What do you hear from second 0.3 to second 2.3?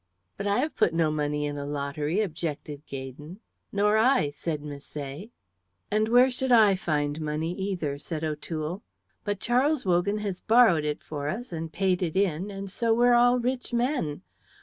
"But I have put no money in a lottery,"